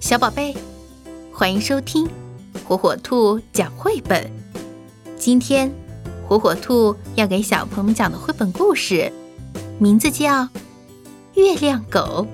[0.00, 0.54] 小宝贝，
[1.32, 2.08] 欢迎收听
[2.64, 4.30] 火火兔讲绘本。
[5.16, 5.72] 今天，
[6.24, 9.12] 火火兔要给小朋友们讲的绘本故事，
[9.78, 10.44] 名字叫
[11.34, 12.28] 《月亮狗》。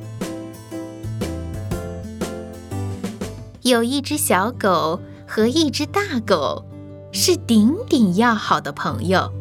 [3.63, 6.67] 有一只小狗和一只大狗，
[7.13, 9.33] 是顶顶要好的朋友。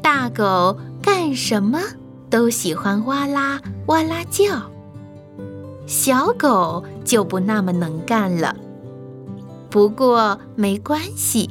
[0.00, 1.80] 大狗干什么
[2.30, 4.70] 都喜欢哇啦哇啦叫。
[5.88, 8.54] 小狗就不那么能干了，
[9.70, 11.48] 不过没关系，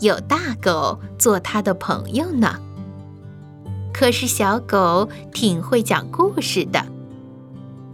[0.00, 2.60] 有大狗做它的朋友呢。
[3.92, 6.86] 可是小狗挺会讲故事的，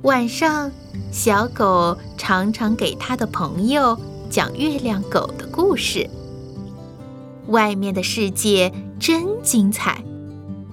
[0.02, 0.70] 晚上
[1.10, 6.10] 小狗常常给它的朋友讲月亮狗的故事。
[7.46, 10.04] 外面的世界真精彩，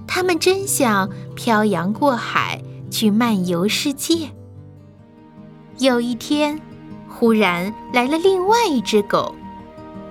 [0.06, 4.32] 他们真想漂洋过海去漫游世界。
[5.78, 6.60] 有一天，
[7.08, 9.32] 忽然来了另外一只狗，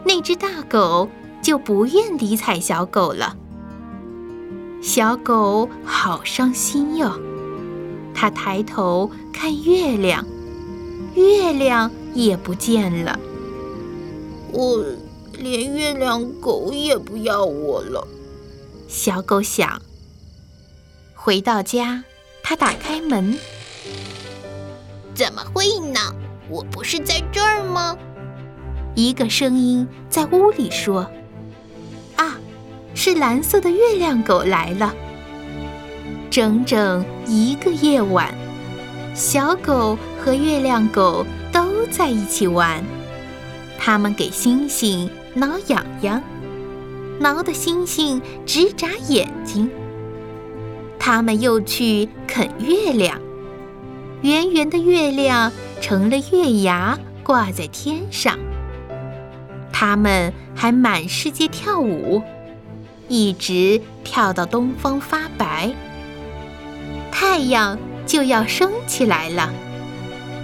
[0.06, 1.10] 那只大狗
[1.42, 3.36] 就不愿理睬小狗了。
[4.82, 7.20] 小狗好伤心哟，
[8.14, 10.26] 它抬头看月亮，
[11.16, 13.20] 月亮也不见了。
[14.54, 14.82] 我
[15.34, 18.08] 连月亮狗也不要我了，
[18.88, 19.82] 小狗想。
[21.14, 22.06] 回到家，
[22.42, 23.38] 它打开门。
[25.38, 26.00] 怎么会呢？
[26.50, 27.96] 我不是在这儿吗？
[28.96, 31.08] 一个声音在屋里说
[32.18, 32.40] ：“啊，
[32.96, 34.96] 是蓝色的月亮狗来了。”
[36.32, 38.34] 整整一个夜晚，
[39.14, 42.84] 小狗和月亮狗都在一起玩。
[43.78, 46.20] 他们给星星挠痒痒，
[47.20, 49.70] 挠得星星直眨眼睛。
[50.98, 53.22] 他们又去啃月亮。
[54.24, 58.38] 圆圆的月亮成了月牙，挂在天上。
[59.72, 62.24] 它们还满世界跳舞，
[63.08, 65.72] 一直跳到东方发白，
[67.12, 67.78] 太阳
[68.08, 69.54] 就要升起来了。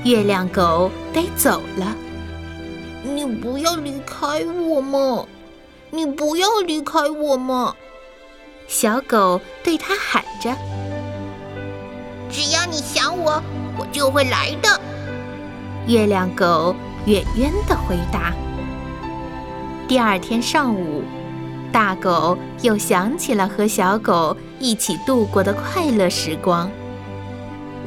[0.04, 1.96] 月亮狗得走了，
[3.04, 5.26] 你不要离开我嘛！
[5.90, 7.74] 你不要离开我嘛！
[8.68, 10.54] 小狗对它喊着
[12.30, 12.93] ：“只要你想
[13.24, 13.42] 我。”
[13.76, 14.80] 我就会来的，
[15.88, 16.76] 月亮狗
[17.08, 18.32] 远远的回答。
[19.88, 21.02] 第二天上午，
[21.72, 26.70] 大狗又想起了和小狗一起度过的快乐时光。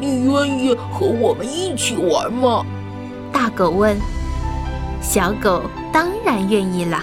[0.01, 2.67] 你愿意和我们一起玩吗？
[3.33, 3.97] 大狗问。
[5.01, 7.01] 小狗当然愿意了。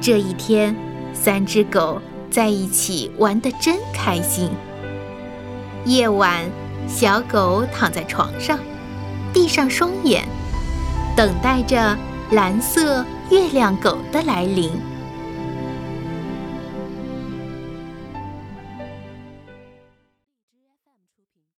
[0.00, 0.74] 这一天，
[1.14, 4.50] 三只狗在一起玩得真开心。
[5.84, 6.42] 夜晚。
[6.86, 8.58] 小狗躺在床上，
[9.32, 10.26] 闭上双眼，
[11.16, 11.96] 等待着
[12.30, 14.70] 蓝色月亮狗的来临。